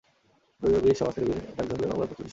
সাম্প্রদায়িকতার 0.59 0.83
বীজ 0.85 0.97
সমাজ 0.99 1.13
থেকে 1.15 1.25
দূর 1.29 1.37
করতে 1.39 1.51
ডাক 1.57 1.65
দেওয়া 1.67 1.77
হলো 1.79 1.89
বাংলার 1.89 2.07
প্রচলিত 2.09 2.19
সুরে। 2.25 2.29